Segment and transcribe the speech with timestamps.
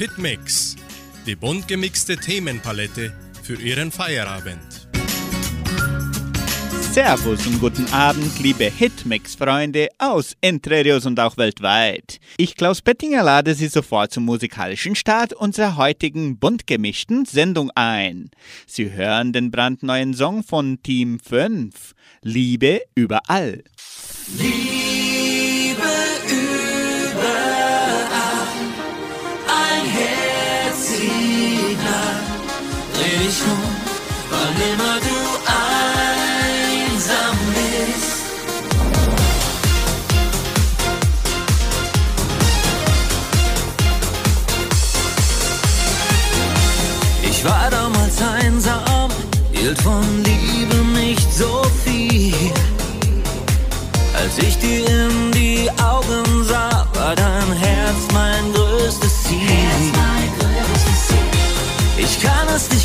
[0.00, 0.76] Hitmix,
[1.26, 3.12] die bunt gemixte Themenpalette
[3.42, 4.88] für Ihren Feierabend.
[6.90, 12.18] Servus und guten Abend, liebe Hitmix-Freunde aus Entrerios und auch weltweit.
[12.38, 18.30] Ich, Klaus Bettinger, lade Sie sofort zum musikalischen Start unserer heutigen bunt gemischten Sendung ein.
[18.66, 23.64] Sie hören den brandneuen Song von Team 5, Liebe überall.
[24.38, 24.99] Liebe
[33.30, 33.62] dich um,
[34.30, 35.18] wann immer du
[36.66, 38.20] einsam bist.
[47.22, 49.10] Ich war damals einsam,
[49.52, 52.34] hielt von Liebe nicht so viel,
[54.14, 54.99] als ich dir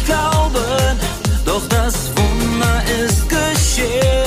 [0.05, 0.99] nicht glauben,
[1.45, 4.24] doch das Wunder ist geschehen.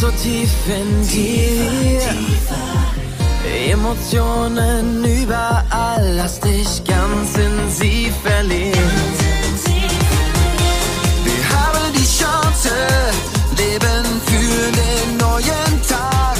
[0.00, 2.00] so tief in dir.
[3.70, 8.90] Emotionen überall, lass dich ganz in sie verlieren.
[11.24, 12.72] Wir haben die Chance,
[13.58, 16.38] leben für den neuen Tag.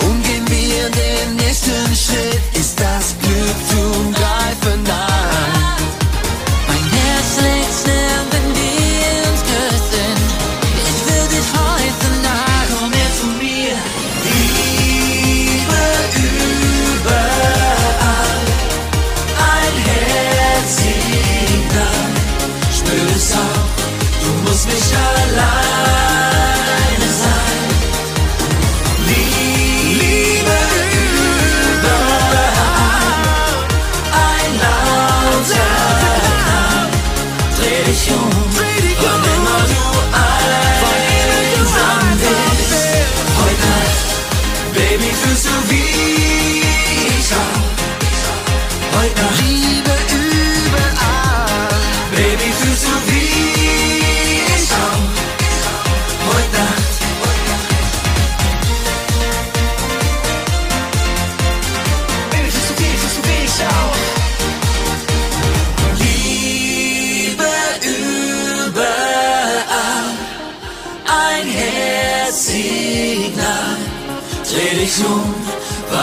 [0.00, 2.57] Und gehen wir den nächsten Schritt.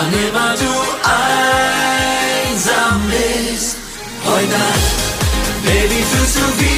[0.06, 0.72] Wann immer du
[2.54, 3.78] einsam bist,
[4.24, 4.98] heute Nacht,
[5.66, 6.75] Baby, fühlst du wie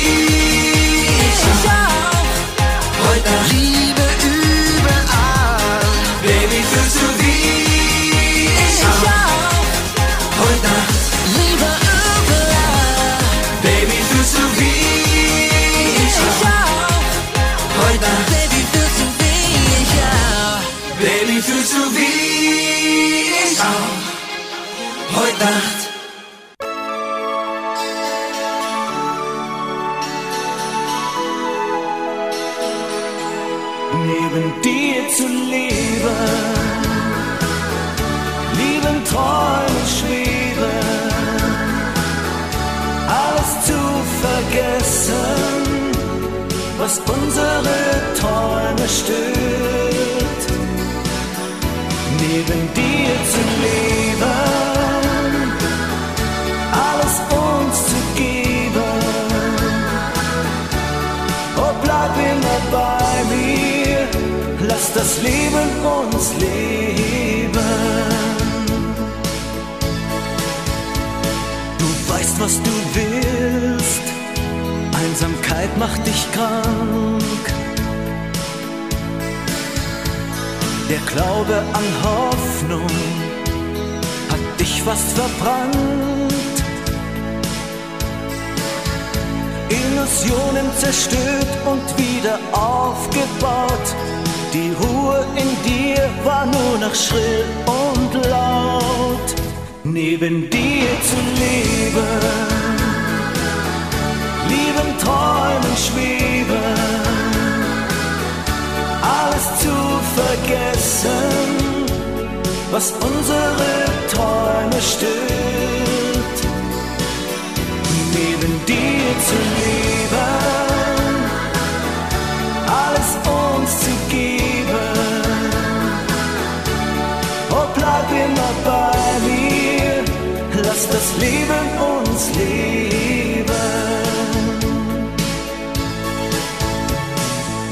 [131.27, 133.51] Leben uns leben.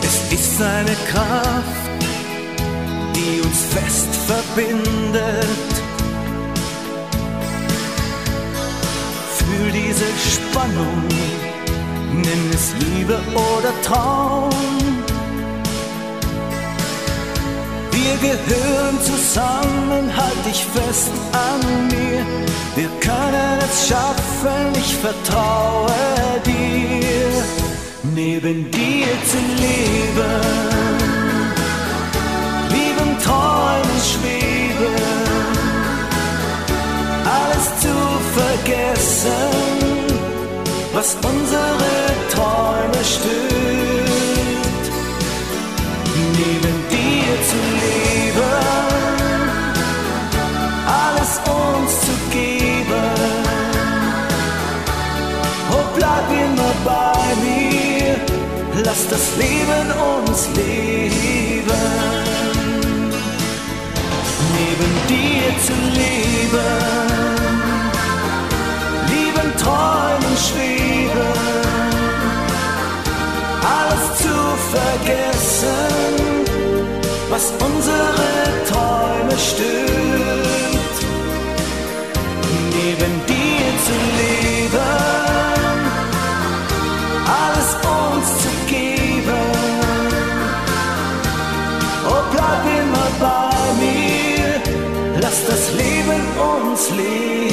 [0.04, 2.02] Es ist seine Kraft,
[3.16, 5.72] die uns fest verbindet.
[9.38, 11.04] Fühl diese Spannung,
[12.12, 14.95] nenn es Liebe oder Traum.
[18.06, 22.24] Wir gehören zusammen, halt dich fest an mir.
[22.75, 25.90] Wir können es schaffen, ich vertraue
[26.46, 27.44] dir.
[28.13, 30.42] Neben dir zu leben,
[32.69, 34.96] lieben Träumen schweben,
[37.25, 37.96] alles zu
[38.40, 39.50] vergessen,
[40.94, 41.94] was unsere
[42.30, 43.95] Träume stört.
[56.83, 58.16] Bei mir,
[58.83, 59.88] lass das Leben
[60.25, 61.86] uns leben.
[64.57, 66.75] Neben dir zu leben,
[69.12, 71.33] lieben Träumen schweben,
[73.77, 74.36] alles zu
[74.75, 75.94] vergessen,
[77.30, 78.36] was unsere
[78.69, 80.45] Träume stört.
[96.75, 97.45] Uns leben.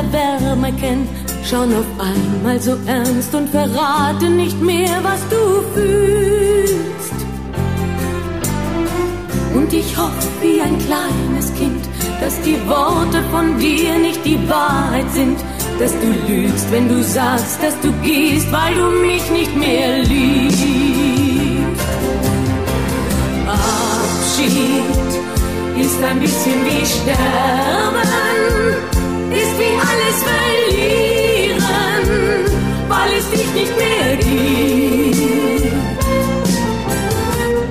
[0.00, 1.08] Voller Wärme kenn,
[1.44, 7.14] schauen auf einmal so ernst und verraten nicht mehr, was du fühlst.
[9.54, 11.84] Und ich hoffe wie ein kleines Kind,
[12.20, 15.38] dass die Worte von dir nicht die Wahrheit sind,
[15.78, 20.60] dass du lügst, wenn du sagst, dass du gehst, weil du mich nicht mehr liebst.
[23.46, 25.10] Abschied
[25.80, 28.29] ist ein bisschen wie Sterben,
[29.88, 31.62] alles verlieren,
[32.88, 35.72] weil es dich nicht mehr gibt.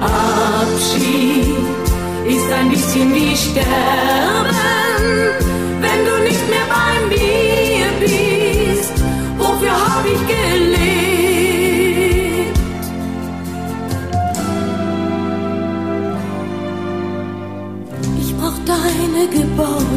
[0.01, 1.55] Abschied
[2.27, 4.55] ist ein bisschen wie Sterben,
[5.81, 8.93] wenn du nicht mehr bei mir bist.
[9.37, 10.68] Wofür hab ich gelebt?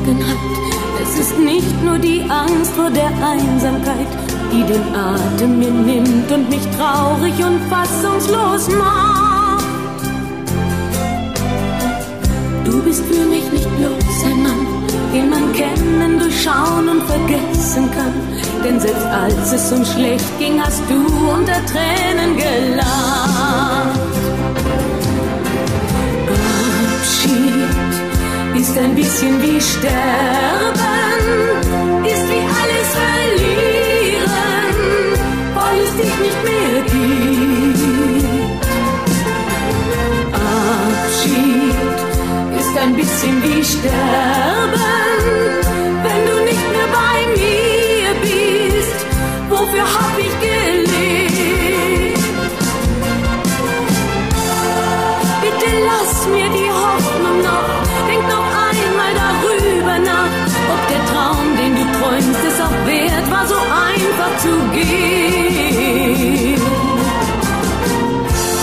[0.03, 0.37] Geborgenheit.
[1.03, 4.07] Es ist nicht nur die Angst vor der Einsamkeit,
[4.53, 9.65] die den Atem mir nimmt und mich traurig und fassungslos macht.
[12.65, 14.67] Du bist für mich nicht bloß ein Mann,
[15.13, 18.13] den man kennen, durchschauen und vergessen kann.
[18.65, 20.95] Denn selbst als es uns schlecht ging, hast du
[21.29, 23.83] unter Tränen gelacht.
[27.03, 27.82] Abschied
[28.57, 29.95] ist ein bisschen wie Sterben,
[32.05, 34.77] ist wie alles verlieren,
[35.55, 37.83] weil es dich nicht mehr gibt.
[40.33, 41.77] Abschied
[42.61, 44.81] ist ein bisschen wie Sterben,
[46.05, 48.99] wenn du nicht mehr bei mir bist.
[49.49, 50.22] Wofür hab ich
[64.43, 64.53] dir.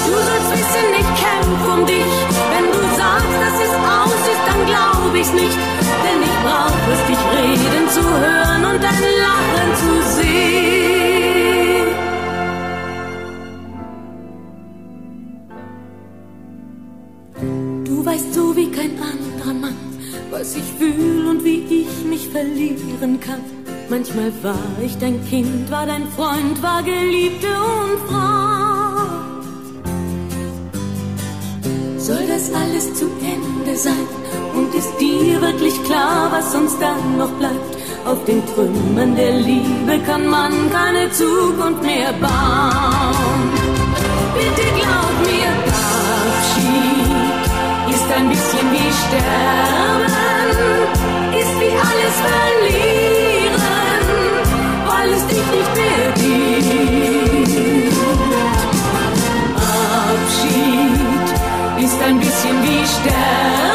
[0.05, 2.13] Du sollst wissen, ich kämpf um dich.
[2.51, 5.57] Wenn du sagst, dass es aus ist, dann glaub ich's nicht.
[6.03, 11.87] Denn ich brauch es, dich reden zu hören und dein Lachen zu sehen.
[17.85, 19.75] Du weißt so wie kein anderer Mann,
[20.29, 23.58] was ich fühl und wie ich mich verlieren kann.
[23.89, 24.53] Manchmal war
[24.85, 28.69] ich dein Kind, war dein Freund, war Geliebte und Frau.
[31.97, 34.07] Soll das alles zu Ende sein?
[34.55, 37.77] Und ist dir wirklich klar, was uns dann noch bleibt?
[38.05, 43.41] Auf den Trümmern der Liebe kann man keine Zukunft mehr bauen.
[44.35, 45.49] Bitte glaub mir,
[46.29, 50.38] Abschied ist ein bisschen wie Sterben,
[62.09, 63.68] ein bisschen wie Sterben,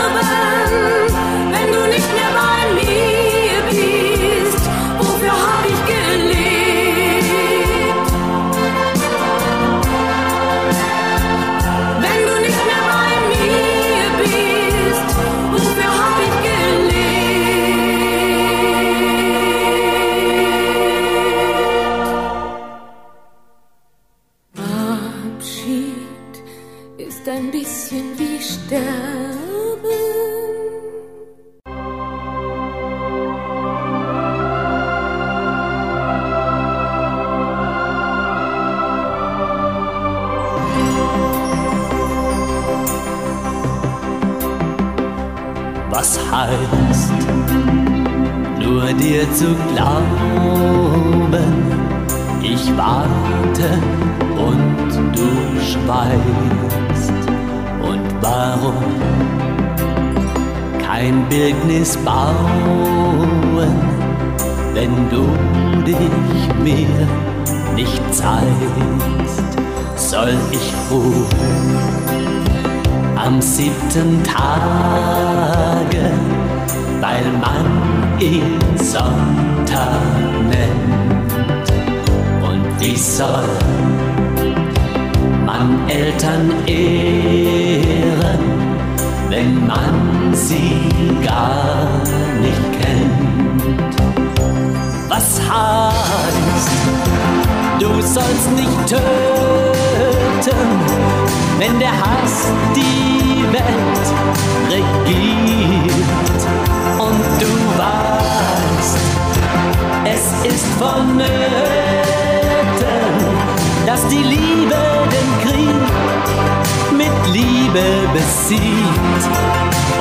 [118.25, 119.28] besiegt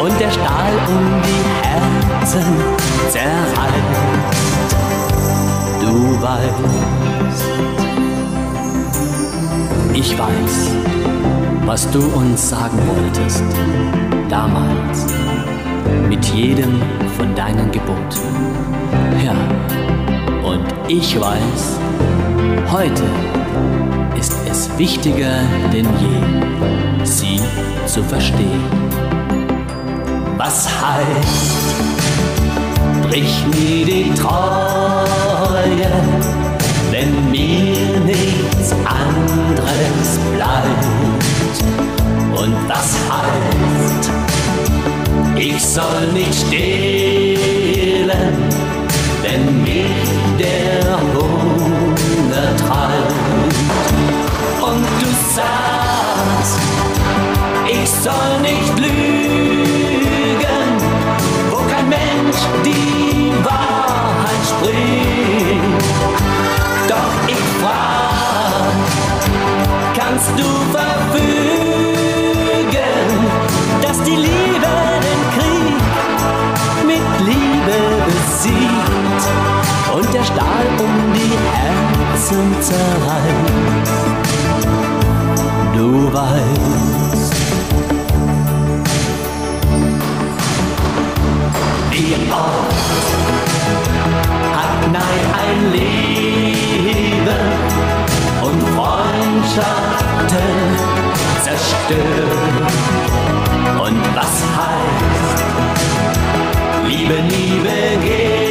[0.01, 2.43] und der Stahl um die Herzen
[3.09, 3.83] zerreißt.
[5.81, 7.43] Du weißt,
[9.93, 10.71] ich weiß,
[11.65, 13.43] was du uns sagen wolltest,
[14.29, 15.05] damals,
[16.07, 16.81] mit jedem
[17.17, 18.21] von deinen Geboten.
[19.23, 19.35] Ja,
[20.49, 21.79] und ich weiß,
[22.71, 23.03] heute
[24.17, 25.41] ist es wichtiger
[25.73, 27.39] denn je, sie
[27.93, 28.71] zu verstehen.
[30.35, 31.75] Was heißt,
[33.03, 35.91] brich nie die Treue,
[36.89, 40.85] wenn mir nichts anderes bleibt.
[42.35, 44.09] Und das heißt,
[45.35, 48.33] ich soll nicht stehlen,
[49.21, 50.09] wenn mich
[50.39, 53.13] der Hunger treibt.
[54.63, 55.62] Und du sagst,
[58.03, 60.67] soll nicht lügen,
[61.49, 65.85] wo kein Mensch die Wahrheit spricht.
[66.89, 68.75] Doch ich frag,
[69.97, 71.23] kannst du verfügen,
[73.81, 74.73] dass die Liebe
[75.07, 75.83] den Krieg
[76.85, 79.23] mit Liebe besiegt
[79.95, 84.03] und der Stahl um die Herzen zerreißt?
[85.73, 87.02] Du weißt,
[92.33, 93.13] oft
[94.57, 97.43] hat Nein ein Leben
[98.41, 100.49] und Freundschaften
[101.43, 102.71] zerstört.
[103.85, 105.43] Und was heißt
[106.87, 108.42] Liebe nie begehren,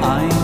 [0.00, 0.41] I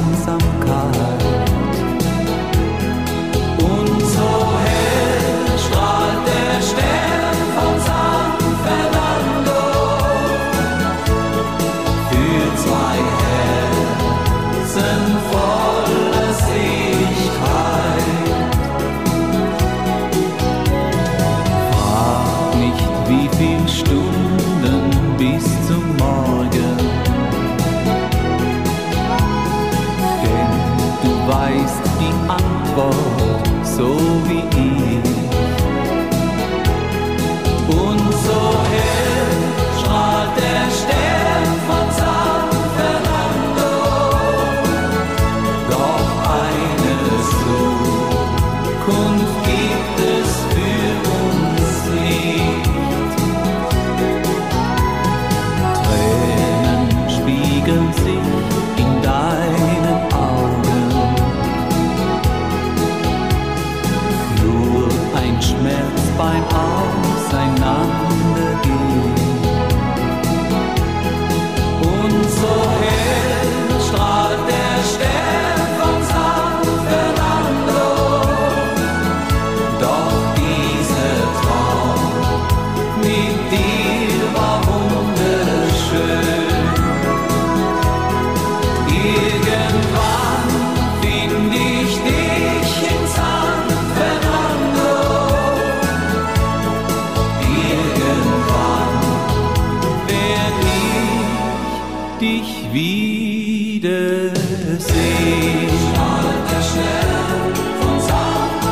[104.19, 105.69] See.
[105.79, 108.63] Strahlt der schnell von Sound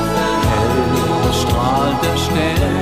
[0.49, 2.76] Hell strahlt er schnell.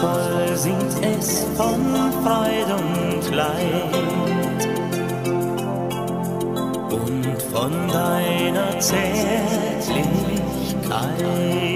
[0.00, 1.84] voll singt es von
[2.24, 3.94] Freud und Leid
[6.90, 11.67] und von deiner Zärtlichkeit.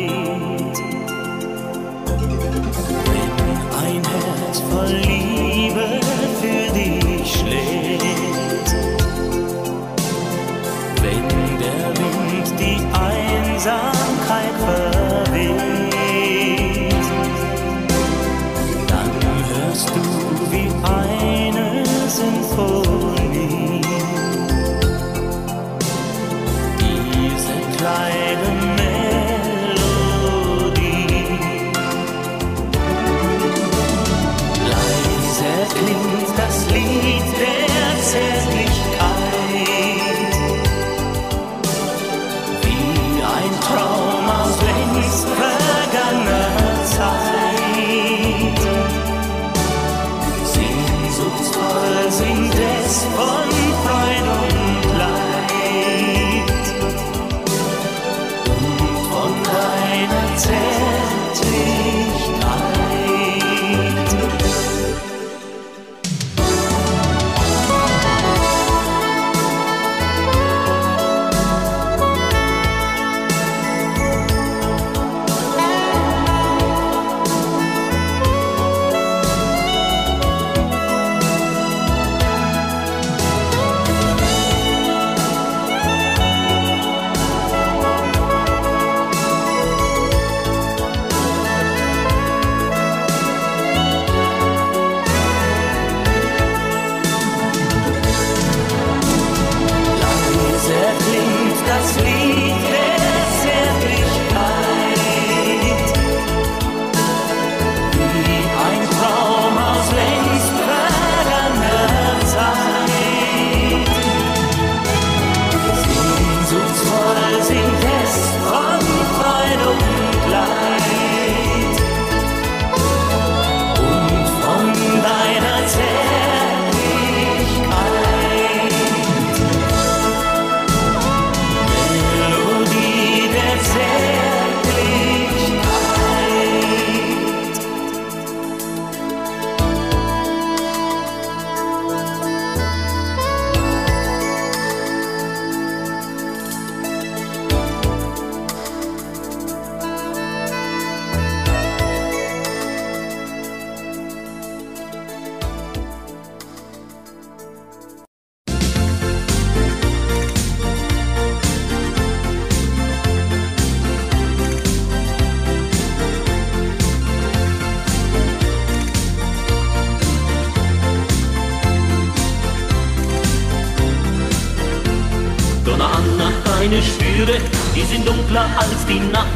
[178.32, 179.26] Dunkler als die Nacht.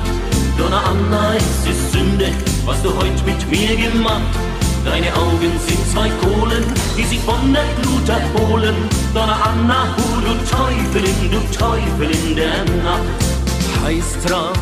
[0.58, 2.28] Donna Anna, es ist Sünde,
[2.64, 4.22] was du heut mit mir gemacht.
[4.84, 6.64] Deine Augen sind zwei Kohlen,
[6.96, 8.74] die sich von der Glut erholen.
[9.12, 13.84] Donna Anna, hu du Teufelin, du Teufel in der Nacht.
[13.84, 14.58] Heiß traf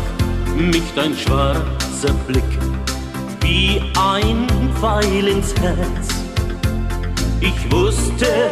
[0.56, 2.58] mich dein schwarzer Blick,
[3.40, 4.46] wie ein
[4.80, 6.08] Pfeil ins Herz.
[7.40, 8.50] Ich wusste,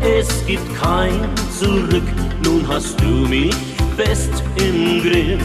[0.00, 2.02] es gibt kein Zurück,
[2.42, 5.42] nun hast du mich fest im Griff.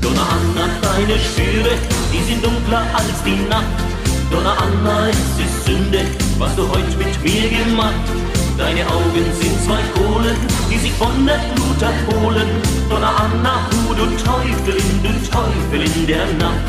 [0.00, 1.74] Donna Anna, deine Schwüre,
[2.12, 3.64] die sind dunkler als die Nacht.
[4.30, 6.00] Donna Anna, es ist Sünde,
[6.38, 7.94] was du heut mit mir gemacht.
[8.56, 10.36] Deine Augen sind zwei Kohlen,
[10.70, 12.48] die sich von der Glut abholen.
[12.88, 16.68] Donna Anna, hu du Teufelin, du Teufel in der Nacht.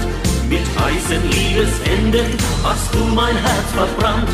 [0.50, 4.30] Mit heißen Liebesenden hast du mein Herz verbrannt.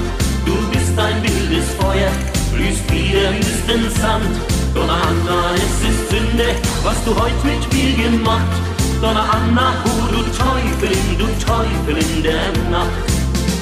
[0.45, 2.12] Du bist ein wildes Feuer,
[2.54, 4.61] blühst wie der Wüstensand.
[4.73, 8.53] Donna Anna, es ist Sünde, was du heut mit mir gemacht.
[9.01, 12.89] Donna Anna, hu du Teufelin, du Teufel in der Nacht.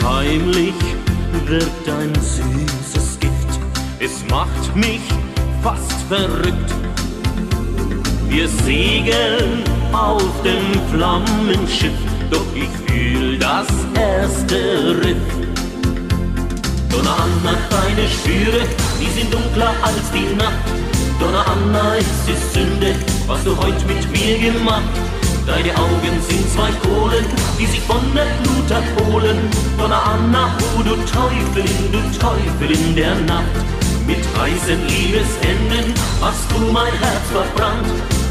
[0.04, 0.76] Heimlich
[1.46, 3.60] wirkt dein süßes Gift,
[4.00, 5.02] es macht mich
[5.64, 6.72] fast verrückt.
[8.28, 11.98] Wir segeln auf dem Flammenschiff,
[12.30, 15.18] doch ich fühl das erste Riff.
[16.90, 18.66] Donna Anna, deine Schwüre,
[19.02, 20.89] die sind dunkler als die Nacht.
[21.20, 22.96] Donna Anna, es ist Sünde,
[23.28, 24.84] was du heut mit mir gemacht.
[25.46, 27.26] Deine Augen sind zwei Kohlen,
[27.60, 29.38] die sich von der Glut abholen.
[29.78, 33.52] Donna Anna, hu du Teufelin, du Teufel in der Nacht.
[34.08, 37.88] Mit heißen Liebeshänden hast du mein Herz verbrannt.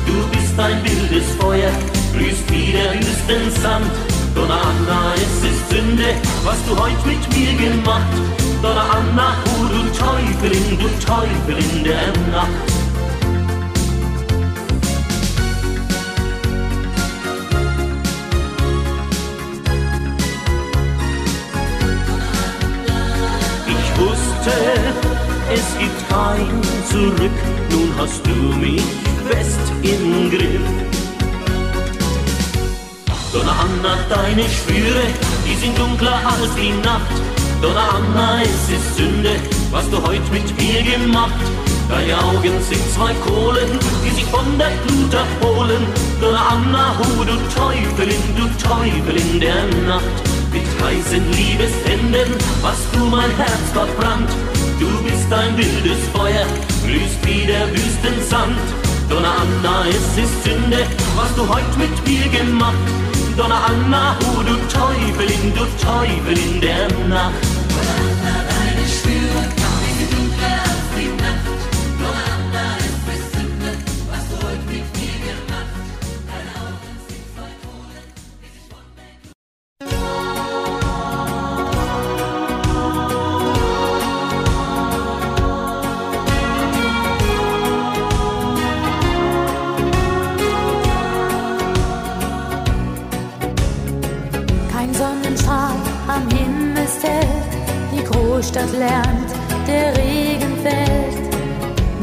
[0.07, 1.71] Du bist ein wildes Feuer,
[2.15, 3.87] blühst wie der Wüstensand.
[4.35, 8.15] Donna Anna, es ist Sünde, was du heut mit mir gemacht.
[8.63, 12.78] Donna Anna, hu du Teufelin, du Teufel in der Nacht.
[24.49, 24.61] Wusste,
[25.53, 27.39] es gibt kein Zurück,
[27.71, 28.83] nun hast du mich
[29.29, 30.61] fest im Griff.
[33.33, 35.05] Donna Anna, deine Schwüre,
[35.47, 37.17] die sind dunkler als die Nacht.
[37.61, 39.37] Donna Anna, es ist Sünde,
[39.71, 41.35] was du heut mit mir gemacht.
[41.89, 45.87] Deine Augen sind zwei Kohlen, die sich von der Glut abholen.
[46.21, 50.38] Donna Anna, hu du Teufelin, du Teufel in der Nacht.
[50.59, 54.29] Mit heißen Liebeshänden hast du mein Herz verbrannt.
[54.81, 56.47] Du bist ein wildes Feuer,
[56.85, 58.59] glühst wie der Wüstensand.
[59.09, 62.75] Donna Anna, es ist Sünde, was du heut mit mir gemacht.
[63.37, 67.58] Donna Anna, hu du Teufelin, du Teufel in der Nacht.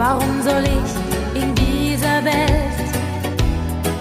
[0.07, 2.79] Warum soll ich in dieser Welt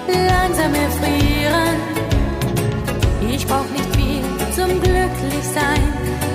[0.06, 1.76] langsam erfrieren?
[3.26, 4.22] Ich brauch nicht viel
[4.54, 5.82] zum Glücklichsein,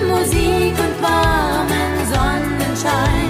[0.10, 3.30] Musik und warmen Sonnenschein,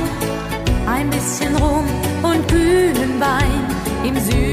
[0.87, 1.83] ein bisschen Rum
[2.23, 3.65] und kühlen Wein
[4.05, 4.48] im Südseeparadies.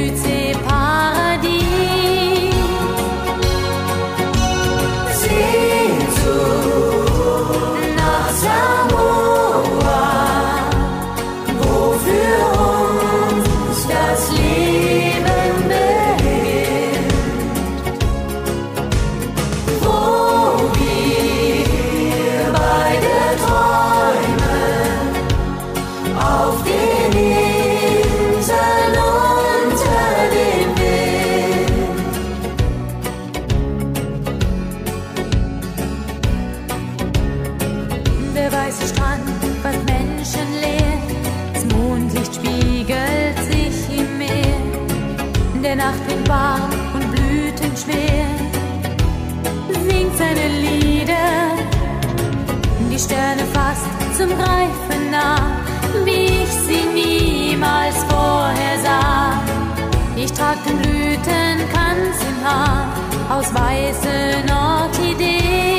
[54.17, 55.37] Zum Greifen nah,
[56.05, 59.43] wie ich sie niemals vorher sah.
[60.17, 62.87] Ich trag den Blütenkranz im Haar
[63.29, 65.76] aus weißen Orchideen.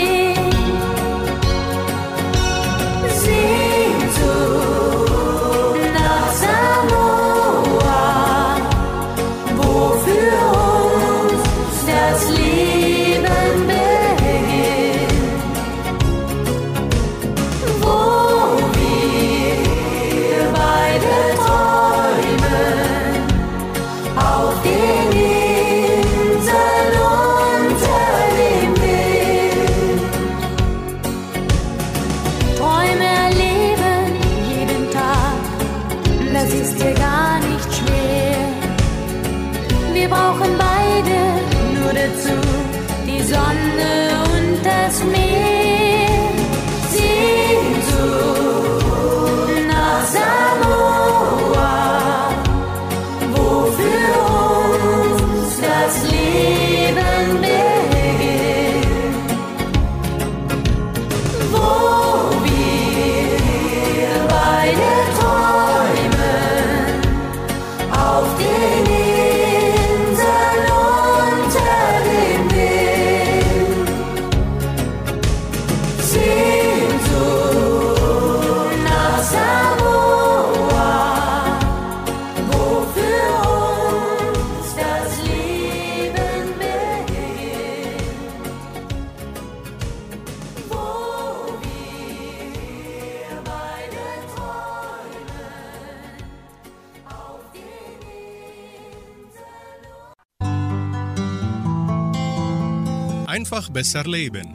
[103.78, 104.48] Besser leben.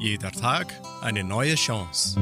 [0.00, 0.72] Jeder Tag
[1.02, 2.18] eine neue Chance.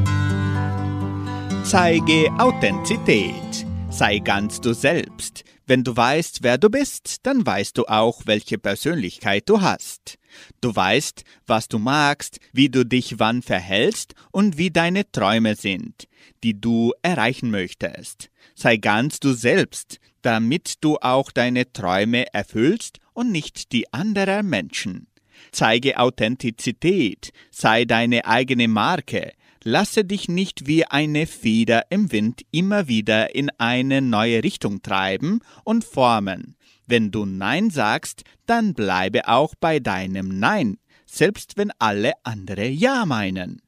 [1.62, 3.64] Zeige Authentizität.
[3.90, 5.44] Sei ganz du selbst.
[5.68, 10.18] Wenn du weißt, wer du bist, dann weißt du auch, welche Persönlichkeit du hast.
[10.60, 16.08] Du weißt, was du magst, wie du dich wann verhältst und wie deine Träume sind,
[16.42, 18.30] die du erreichen möchtest.
[18.56, 25.06] Sei ganz du selbst, damit du auch deine Träume erfüllst und nicht die anderer Menschen.
[25.52, 32.88] Zeige Authentizität, sei deine eigene Marke, lasse dich nicht wie eine Feder im Wind immer
[32.88, 36.56] wieder in eine neue Richtung treiben und formen.
[36.86, 43.04] Wenn du Nein sagst, dann bleibe auch bei deinem Nein, selbst wenn alle andere Ja
[43.06, 43.60] meinen.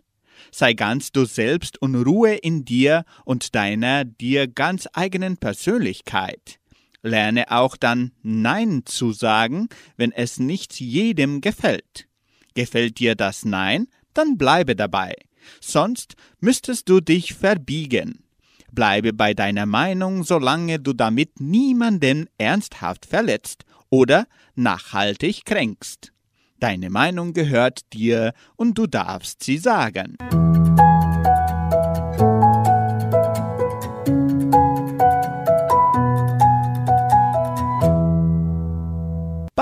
[0.50, 6.58] Sei ganz du selbst und Ruhe in dir und deiner dir ganz eigenen Persönlichkeit.
[7.04, 12.08] Lerne auch dann Nein zu sagen, wenn es nicht jedem gefällt.
[12.54, 15.14] Gefällt dir das Nein, dann bleibe dabei.
[15.60, 18.24] Sonst müsstest du dich verbiegen.
[18.72, 26.10] Bleibe bei deiner Meinung, solange du damit niemanden ernsthaft verletzt oder nachhaltig kränkst.
[26.58, 30.16] Deine Meinung gehört dir und du darfst sie sagen.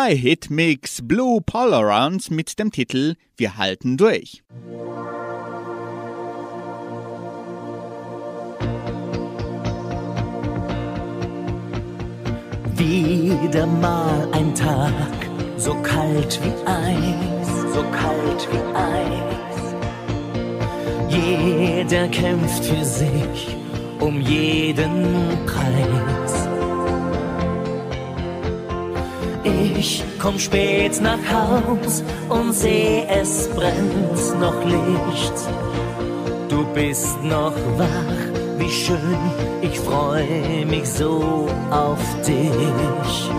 [0.05, 4.43] Bei Hitmix Blue Polarounds mit dem Titel Wir halten durch.
[12.75, 14.93] Wieder mal ein Tag,
[15.57, 19.62] so kalt wie Eis, so kalt wie Eis.
[21.11, 23.57] Jeder kämpft für sich
[24.01, 25.07] um jeden
[25.47, 26.32] Preis.
[29.44, 35.35] Ich komm spät nach Haus und seh, es brennt noch Licht.
[36.48, 39.18] Du bist noch wach, wie schön,
[39.61, 40.24] ich freu
[40.66, 43.31] mich so auf dich.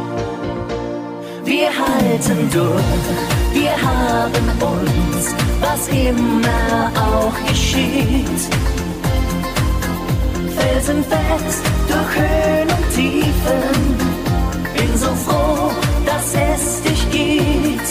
[1.45, 3.05] Wir halten durch,
[3.53, 8.41] wir haben uns, was immer auch geschieht.
[10.57, 13.97] Felsenfest durch Höhen und Tiefen,
[14.75, 15.71] bin so froh,
[16.13, 17.89] dass es dich gibt.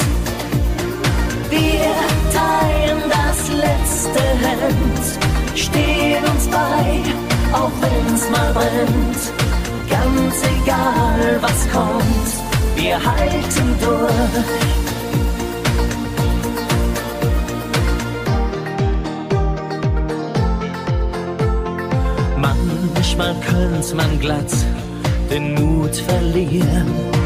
[1.50, 1.94] Wir
[2.38, 7.02] teilen das letzte Hemd, stehen uns bei,
[7.52, 9.22] auch wenn's mal brennt.
[9.88, 12.30] Ganz egal, was kommt,
[12.76, 14.44] wir halten durch.
[22.36, 24.52] Manchmal könnte man glatt
[25.30, 27.21] den Mut verlieren.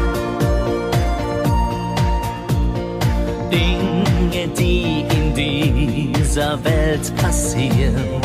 [3.51, 8.21] Dinge, die in dieser Welt passieren.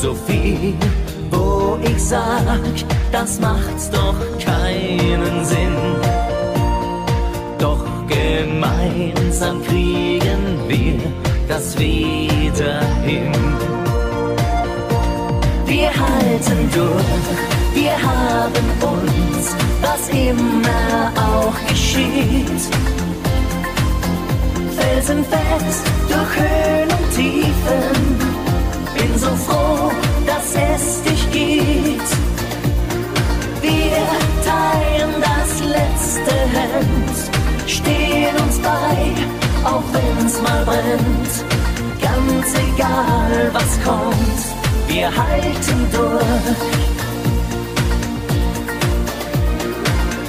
[0.00, 0.74] So viel,
[1.30, 2.60] wo ich sag,
[3.10, 5.76] das macht doch keinen Sinn.
[7.58, 11.00] Doch gemeinsam kriegen wir
[11.48, 13.32] das wieder hin.
[15.66, 22.62] Wir halten durch, wir haben uns, was immer auch geschieht.
[24.76, 27.98] Felsenfest durch Höhen und Tiefen,
[28.96, 29.92] bin so froh,
[30.26, 32.10] dass es dich gibt.
[33.62, 34.00] Wir
[34.48, 37.16] teilen das letzte Hemd,
[37.66, 41.34] stehen uns bei, auch wenn's mal brennt.
[42.00, 46.87] Ganz egal, was kommt wir halten durch.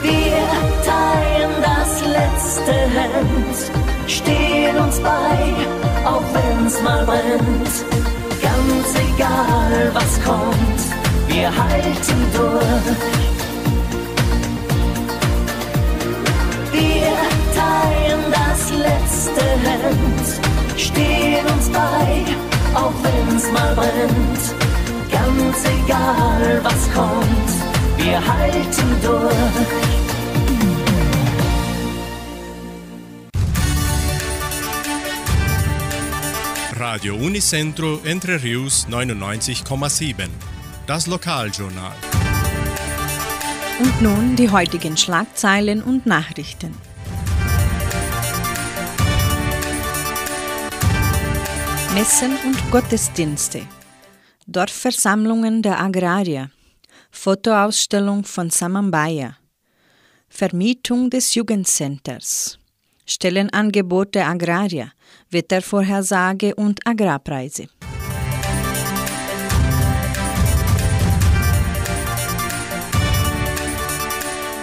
[0.10, 0.42] Wir
[0.84, 3.58] teilen das letzte Hemd,
[4.08, 5.38] stehen uns bei,
[6.04, 7.76] auch wenn's mal brennt.
[8.42, 10.82] Ganz egal, was kommt,
[11.28, 13.20] wir halten durch.
[16.72, 17.16] Wir
[17.60, 20.28] teilen das letzte Hemd,
[20.76, 22.26] stehen uns bei,
[22.74, 24.44] auch wenn's mal brennt.
[25.12, 27.50] Ganz egal, was kommt,
[27.98, 29.89] wir halten durch.
[36.92, 40.28] Radio Unicentro Entre Rius 99,7.
[40.88, 41.94] Das Lokaljournal.
[43.80, 46.76] Und nun die heutigen Schlagzeilen und Nachrichten.
[51.94, 53.62] Messen und Gottesdienste.
[54.48, 56.50] Dorfversammlungen der Agrarier.
[57.12, 59.38] Fotoausstellung von Samambaya.
[60.28, 62.59] Vermietung des Jugendcenters.
[63.10, 64.92] Stellenangebot der Agrarier.
[65.32, 67.68] Wettervorhersage und Agrarpreise.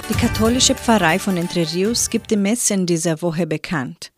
[0.08, 4.12] Die katholische Pfarrei von Entre Rios gibt die Messe in dieser Woche bekannt.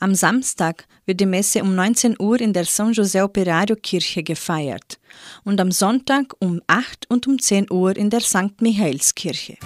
[0.00, 4.98] Am Samstag wird die Messe um 19 Uhr in der San José Operario Kirche gefeiert
[5.44, 8.60] und am Sonntag um 8 und um 10 Uhr in der St.
[8.60, 9.58] Michaelskirche.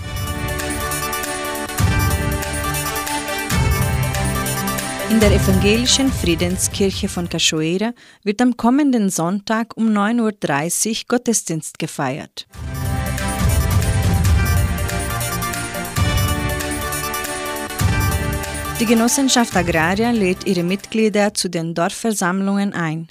[5.11, 7.95] In der evangelischen Friedenskirche von Cachoeira
[8.25, 12.47] wird am kommenden Sonntag um 9.30 Uhr Gottesdienst gefeiert.
[18.79, 23.09] Die Genossenschaft Agraria lädt ihre Mitglieder zu den Dorfversammlungen ein.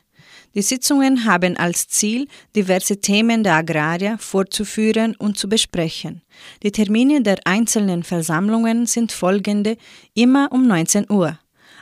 [0.53, 6.21] Die Sitzungen haben als Ziel, diverse Themen der Agraria vorzuführen und zu besprechen.
[6.61, 9.77] Die Termine der einzelnen Versammlungen sind folgende,
[10.13, 11.39] immer um 19 Uhr.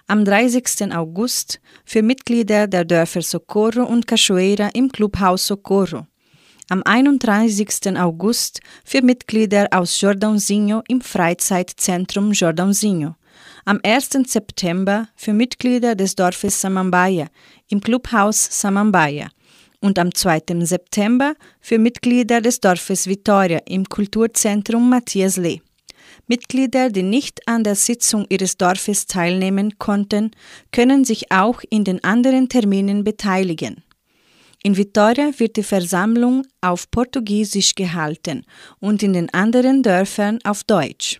[0.07, 0.93] Am 30.
[0.93, 6.05] August für Mitglieder der Dörfer Socorro und Cachoeira im Clubhaus Socorro.
[6.69, 7.97] Am 31.
[7.97, 13.15] August für Mitglieder aus Jordãozinho im Freizeitzentrum Jordãozinho
[13.65, 14.09] am 1.
[14.27, 17.25] September für Mitglieder des Dorfes Samambaya
[17.69, 19.29] im Clubhaus Samambaya
[19.81, 20.65] und am 2.
[20.65, 25.61] September für Mitglieder des Dorfes Vitoria im Kulturzentrum Matthias Lee.
[26.27, 30.31] Mitglieder, die nicht an der Sitzung ihres Dorfes teilnehmen konnten,
[30.71, 33.83] können sich auch in den anderen Terminen beteiligen.
[34.63, 38.45] In Vitoria wird die Versammlung auf Portugiesisch gehalten
[38.79, 41.19] und in den anderen Dörfern auf Deutsch.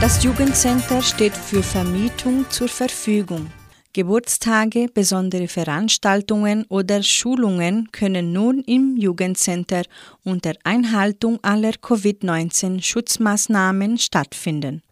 [0.00, 3.50] Das Jugendcenter steht für Vermietung zur Verfügung.
[3.92, 9.82] Geburtstage, besondere Veranstaltungen oder Schulungen können nun im Jugendcenter
[10.22, 14.84] unter Einhaltung aller Covid-19-Schutzmaßnahmen stattfinden.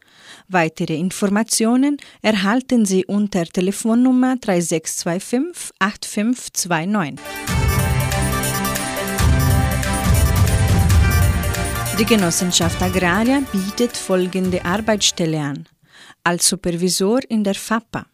[0.49, 7.76] Weitere Informationen erhalten Sie unter Telefonnummer 3625 8529.
[11.99, 15.67] Die Genossenschaft Agraria bietet folgende Arbeitsstelle an.
[16.25, 18.05] Als Supervisor in der FAPA.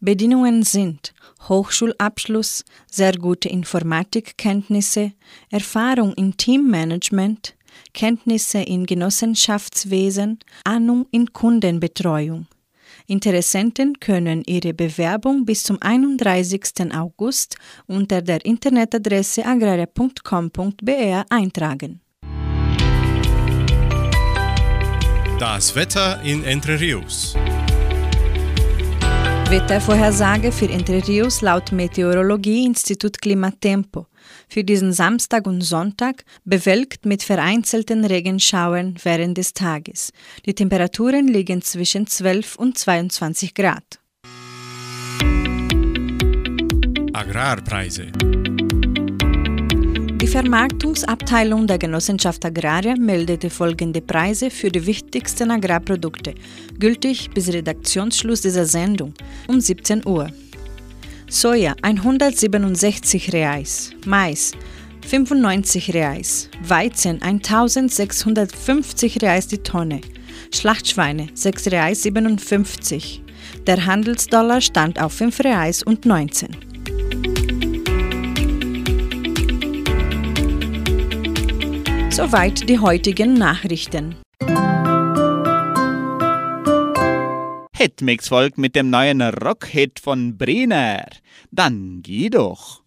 [0.00, 1.14] Bedingungen sind
[1.48, 5.12] Hochschulabschluss, sehr gute Informatikkenntnisse,
[5.50, 7.54] Erfahrung in Teammanagement,
[7.94, 12.48] Kenntnisse in Genossenschaftswesen, Ahnung in Kundenbetreuung.
[13.06, 16.92] Interessenten können ihre Bewerbung bis zum 31.
[16.92, 22.00] August unter der Internetadresse agraria.com.br eintragen.
[25.38, 27.36] Das Wetter in Entre Rios.
[29.48, 34.08] Wettervorhersage für Entre Rios laut Meteorologie-Institut Klimatempo.
[34.48, 40.12] Für diesen Samstag und Sonntag bewölkt mit vereinzelten Regenschauern während des Tages.
[40.44, 44.00] Die Temperaturen liegen zwischen 12 und 22 Grad.
[47.12, 48.10] Agrarpreise.
[50.20, 56.34] Die Vermarktungsabteilung der Genossenschaft Agraria meldete folgende Preise für die wichtigsten Agrarprodukte,
[56.76, 59.14] gültig bis Redaktionsschluss dieser Sendung
[59.46, 60.28] um 17 Uhr.
[61.30, 64.50] Soja 167 Reais, Mais
[65.06, 70.00] 95 Reais, Weizen 1650 Reais die Tonne,
[70.52, 73.22] Schlachtschweine 6 Reais 57.
[73.68, 76.67] Der Handelsdollar stand auf 5 Reais und 19.
[82.18, 84.16] Soweit die heutigen Nachrichten.
[87.72, 91.06] Hitmix folgt mit dem neuen Rockhit von Brenner.
[91.52, 92.82] Dann geh doch.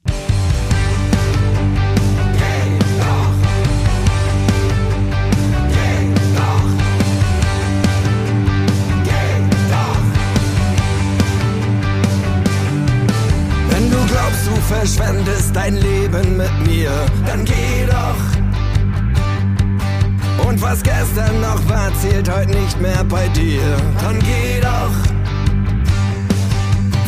[13.69, 16.91] Wenn du glaubst, du verschwendest dein Leben mit mir,
[17.25, 18.50] dann geh doch.
[20.47, 23.61] Und was gestern noch war, zählt heute nicht mehr bei dir,
[24.01, 25.11] dann geh doch.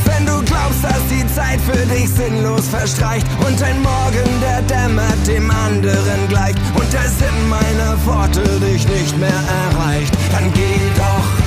[0.06, 5.28] Wenn du glaubst, dass die Zeit für dich sinnlos verstreicht und ein Morgen, der dämmert
[5.28, 11.43] dem anderen gleicht und der Sinn meiner Worte dich nicht mehr erreicht, dann geh doch.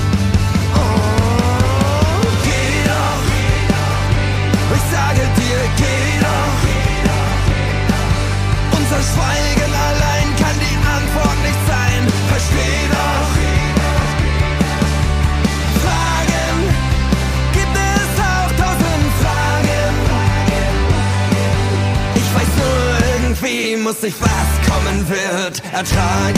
[23.96, 24.28] Muss ich was
[24.68, 26.34] kommen wird ertragen.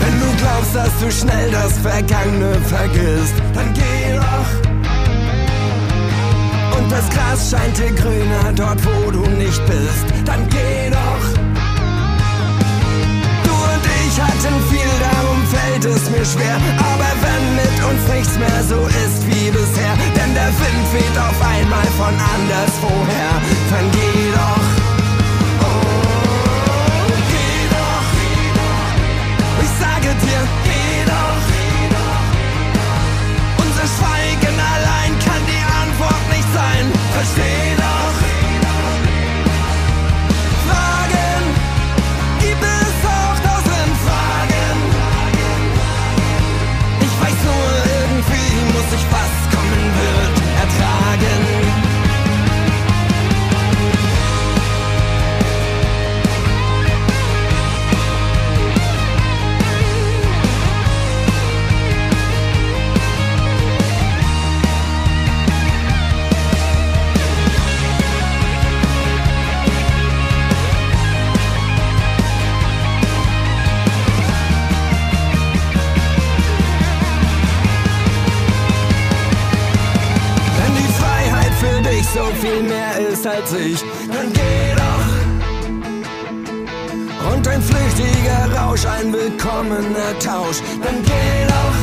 [0.00, 4.50] Wenn du glaubst, dass du schnell das Vergangene vergisst, dann geh doch.
[6.78, 11.43] Und das Gras scheint dir grüner dort, wo du nicht bist, dann geh doch.
[14.24, 16.56] Hatten viel, darum fällt es mir schwer.
[16.92, 21.38] Aber wenn mit uns nichts mehr so ist wie bisher, denn der Wind weht auf
[21.52, 23.34] einmal von anderswoher,
[23.70, 24.73] dann geh doch.
[82.44, 83.80] Viel mehr ist als ich,
[84.12, 85.06] dann geh doch.
[87.32, 91.76] Und ein flüchtiger Rausch, ein willkommener Tausch, dann geh doch.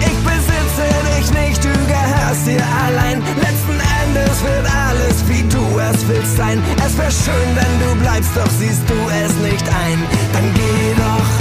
[0.00, 3.22] Ich besitze dich nicht, du gehörst dir allein.
[3.46, 6.60] Letzten Endes wird alles wie du es willst sein.
[6.84, 9.98] Es wäre schön, wenn du bleibst, doch siehst du es nicht ein.
[10.32, 11.39] Dann geh doch.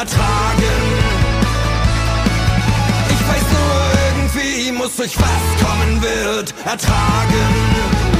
[0.00, 0.80] Ertragen.
[3.10, 3.76] Ich weiß nur,
[4.08, 8.19] irgendwie muss ich was kommen wird ertragen.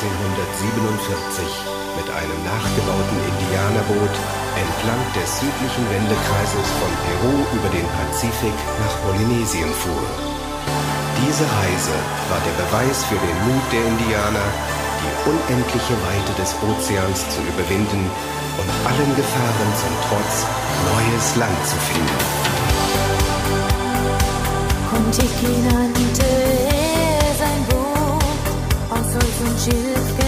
[0.00, 1.44] 1947
[2.00, 4.16] mit einem nachgebauten Indianerboot
[4.56, 10.08] entlang des südlichen Wendekreises von Peru über den Pazifik nach Polynesien fuhr.
[11.20, 11.92] Diese Reise
[12.32, 14.48] war der Beweis für den Mut der Indianer,
[15.04, 18.08] die unendliche Weite des Ozeans zu überwinden
[18.56, 20.48] und allen Gefahren zum Trotz
[20.96, 22.20] neues Land zu finden.
[24.90, 26.49] Sein Boot
[29.42, 30.19] aus Holz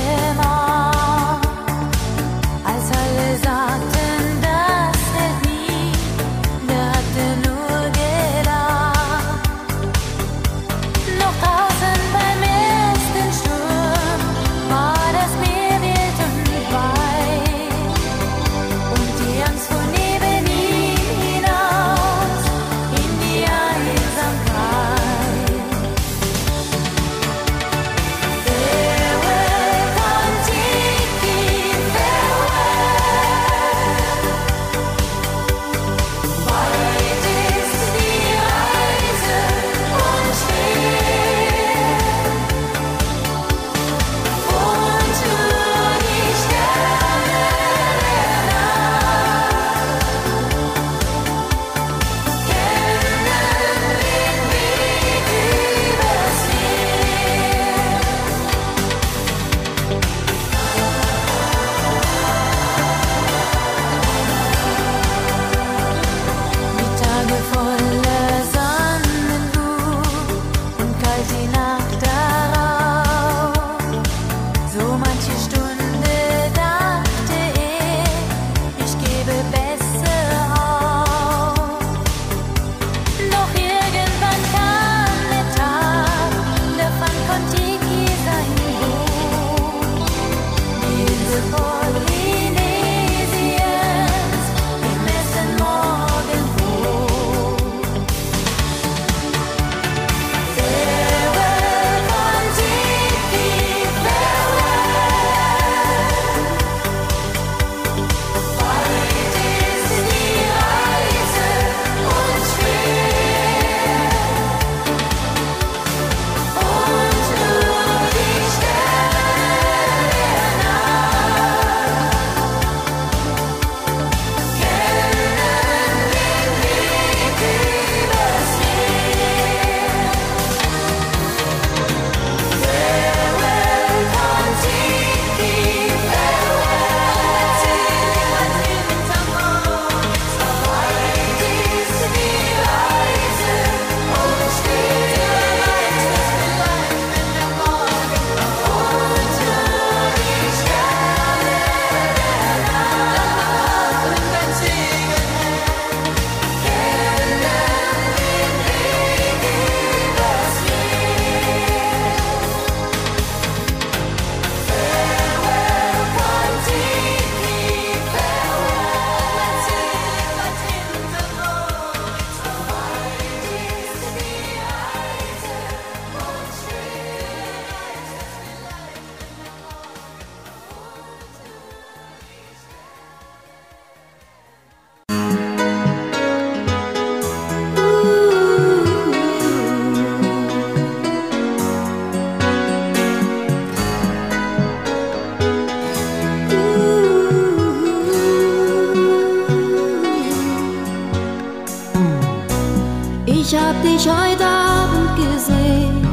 [204.22, 206.06] heute Abend gesehen.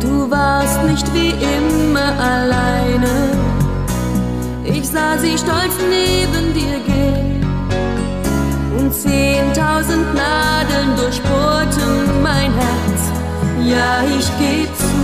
[0.00, 3.14] Du warst nicht wie immer alleine.
[4.64, 7.46] Ich sah sie stolz neben dir gehen.
[8.78, 13.00] Und zehntausend Nadeln durchbohrten mein Herz.
[13.64, 14.98] Ja, ich geb zu.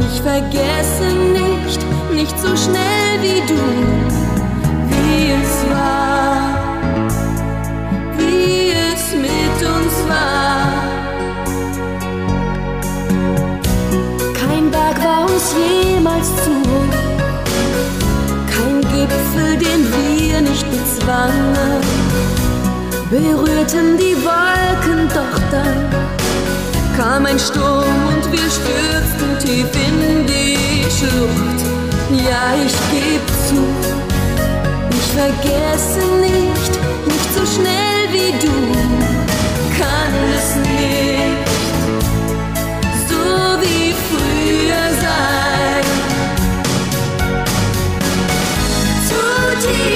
[0.00, 1.08] Ich vergesse
[1.40, 1.80] nicht,
[2.12, 3.62] nicht so schnell wie du,
[4.90, 6.45] wie es war
[16.26, 16.96] zu hoch,
[18.52, 21.80] kein Gipfel, den wir nicht bezwangen,
[23.10, 26.06] berührten die Wolken, doch dann.
[26.96, 31.60] Kam ein Sturm und wir stürzten tief in die Schlucht.
[32.24, 33.62] Ja, ich geb zu,
[34.90, 36.72] ich vergesse nicht,
[37.06, 38.54] nicht so schnell wie du,
[39.78, 41.15] kann es nicht
[49.66, 49.95] Zu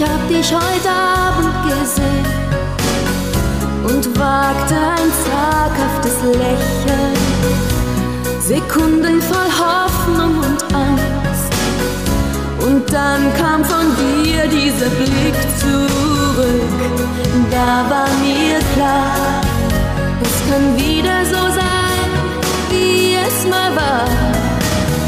[0.00, 2.24] Ich hab dich heute Abend gesehen
[3.84, 7.18] und wagte ein zaghaftes Lächeln.
[8.40, 11.52] Sekunden voll Hoffnung und Angst.
[12.60, 13.94] Und dann kam von
[14.24, 16.62] dir dieser Blick zurück.
[17.50, 19.42] Da war mir klar,
[20.22, 22.08] es kann wieder so sein,
[22.70, 24.08] wie es mal war.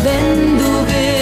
[0.05, 1.22] Wenn du willst,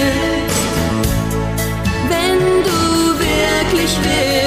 [3.96, 4.39] wirklich willst.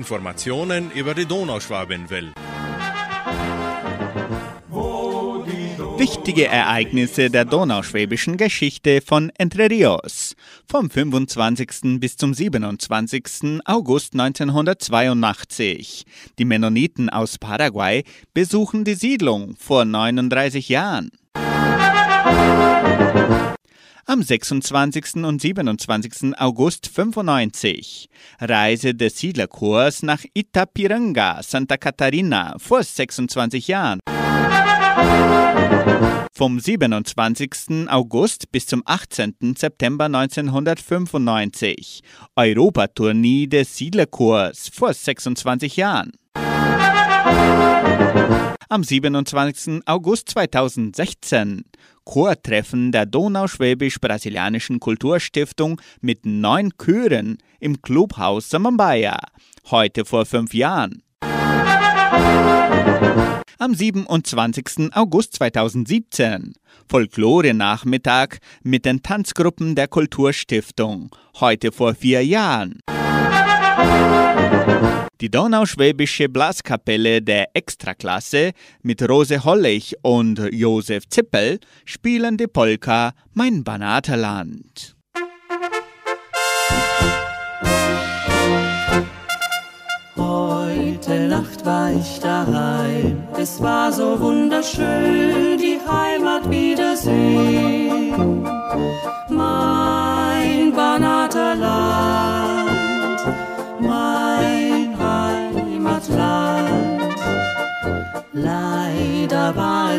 [0.00, 2.32] Informationen über die Donauschwabenwelle.
[5.98, 10.36] Wichtige Ereignisse der donauschwäbischen Geschichte von Entre Rios.
[10.66, 12.00] Vom 25.
[12.00, 13.60] bis zum 27.
[13.66, 16.06] August 1982.
[16.38, 21.10] Die Mennoniten aus Paraguay besuchen die Siedlung vor 39 Jahren.
[24.20, 25.24] Am 26.
[25.24, 26.38] und 27.
[26.38, 34.00] August 95 Reise des Siedlerchors nach Itapiranga, Santa Catarina vor 26 Jahren.
[36.34, 37.88] Vom 27.
[37.88, 39.54] August bis zum 18.
[39.56, 42.02] September 1995
[42.36, 46.12] Europatournee des Siedlerchors vor 26 Jahren.
[48.68, 49.80] Am 27.
[49.86, 51.64] August 2016
[52.10, 59.16] Chortreffen der Donauschwäbisch-Brasilianischen Kulturstiftung mit neun Chören im Clubhaus Samambaia,
[59.70, 61.04] heute vor fünf Jahren.
[63.60, 64.92] Am 27.
[64.92, 66.54] August 2017
[66.88, 72.80] Folklore-Nachmittag mit den Tanzgruppen der Kulturstiftung, heute vor vier Jahren.
[75.20, 78.52] Die Donauschwäbische Blaskapelle der Extraklasse
[78.82, 84.96] mit Rose Hollig und Josef Zippel spielen die Polka Mein Banaterland.
[90.16, 98.42] Heute Nacht war ich daheim, es war so wunderschön, die Heimat wiedersehen.
[99.28, 99.99] Mein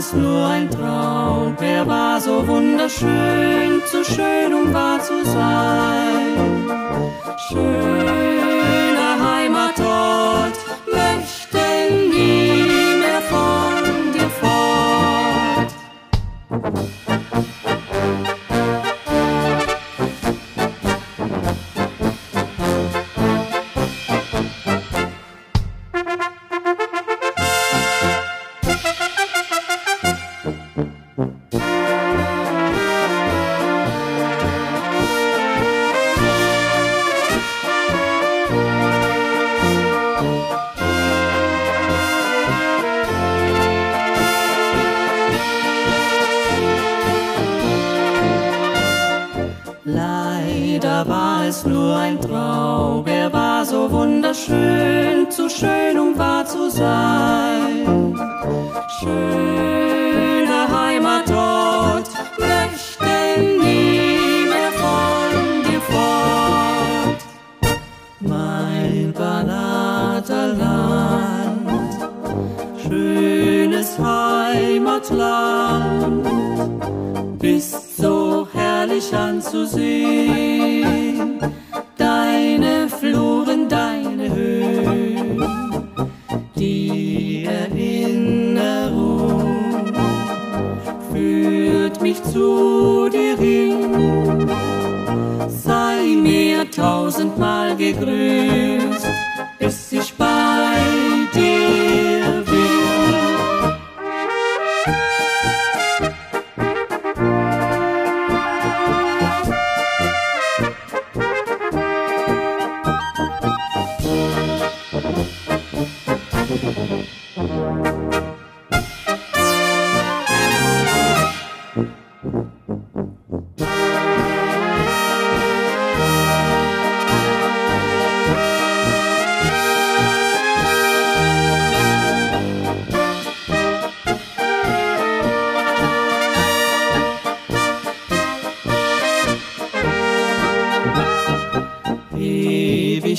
[0.01, 5.23] Leider war es nur ein Traum, er war so wunderschön, zu schön, um wahr zu
[5.23, 6.65] sein.
[7.47, 10.57] Schöne Heimatort,
[10.91, 11.59] möchte
[12.09, 15.71] nie mehr von dir fort.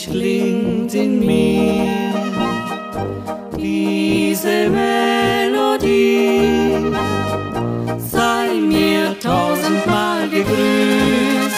[0.02, 2.12] Ewig klingt in mir
[3.56, 5.90] diese Melodie.
[7.98, 11.56] Sei mir tausendmal gegrüßt,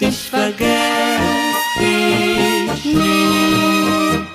[0.00, 4.26] dich vergess ich nie.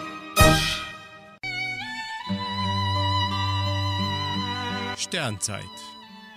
[4.98, 5.64] Sternzeit.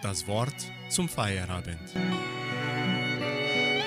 [0.02, 0.54] Das Wort
[0.90, 1.80] zum Feierabend.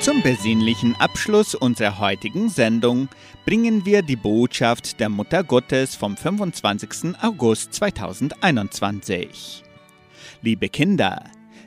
[0.10, 3.10] Zum besinnlichen Abschluss unserer heutigen Sendung
[3.46, 7.16] bringen wir die Botschaft der Mutter Gottes vom 25.
[7.22, 9.64] August 2021.
[10.42, 11.26] Liebe Kinder,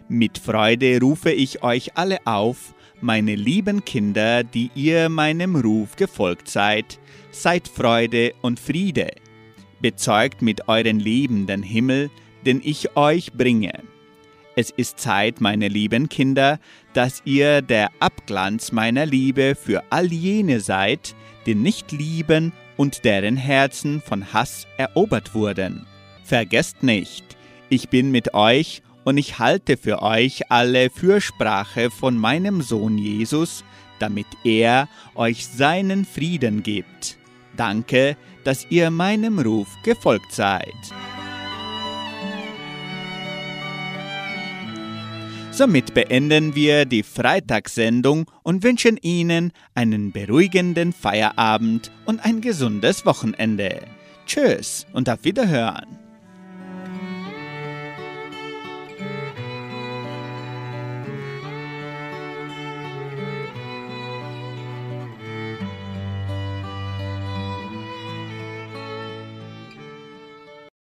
[0.08, 6.48] mit Freude rufe ich euch alle auf, meine lieben Kinder, die ihr meinem Ruf gefolgt
[6.48, 6.98] seid,
[7.30, 9.12] seid Freude und Friede.
[9.80, 12.10] Bezeugt mit euren Lieben den Himmel,
[12.44, 13.84] den ich euch bringe.
[14.54, 16.58] Es ist Zeit, meine lieben Kinder,
[16.92, 21.14] dass ihr der Abglanz meiner Liebe für all jene seid,
[21.46, 25.86] die nicht lieben und deren Herzen von Hass erobert wurden.
[26.24, 27.24] Vergesst nicht,
[27.70, 33.64] ich bin mit euch und ich halte für euch alle Fürsprache von meinem Sohn Jesus,
[33.98, 37.16] damit er euch seinen Frieden gibt.
[37.56, 40.74] Danke, dass ihr meinem Ruf gefolgt seid.
[45.52, 53.82] Somit beenden wir die Freitagssendung und wünschen Ihnen einen beruhigenden Feierabend und ein gesundes Wochenende.
[54.24, 56.01] Tschüss und auf Wiederhören.